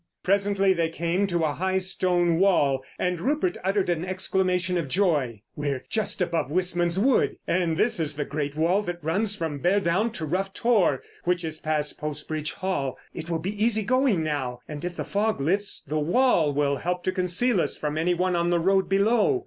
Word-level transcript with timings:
Presently 0.23 0.73
they 0.73 0.89
came 0.89 1.27
to 1.27 1.43
a 1.43 1.53
high, 1.53 1.77
stone 1.77 2.39
wall, 2.39 2.83
and 2.97 3.19
Rupert 3.21 3.57
uttered 3.63 3.87
an 3.87 4.03
exclamation 4.03 4.75
of 4.75 4.87
joy. 4.87 5.43
"We're 5.55 5.85
just 5.91 6.23
above 6.23 6.49
Wistman's 6.49 6.97
Wood, 6.97 7.37
and 7.45 7.77
this 7.77 7.99
is 7.99 8.15
the 8.15 8.25
great 8.25 8.55
wall 8.55 8.81
that 8.81 9.03
runs 9.03 9.35
from 9.35 9.59
Beardown 9.59 10.11
to 10.13 10.25
Rough 10.25 10.55
Tor, 10.55 11.03
which 11.25 11.45
is 11.45 11.59
past 11.59 11.99
Post 11.99 12.27
Bridge 12.27 12.53
Hall. 12.53 12.97
It 13.13 13.29
will 13.29 13.37
be 13.37 13.63
easy 13.63 13.83
going 13.83 14.23
now, 14.23 14.61
and 14.67 14.83
if 14.83 14.95
the 14.95 15.03
fog 15.05 15.39
lifts 15.39 15.83
the 15.83 15.99
wall 15.99 16.51
will 16.51 16.77
help 16.77 17.03
to 17.03 17.11
conceal 17.11 17.61
us 17.61 17.77
from 17.77 17.95
anyone 17.95 18.35
on 18.35 18.49
the 18.49 18.59
road 18.59 18.89
below." 18.89 19.39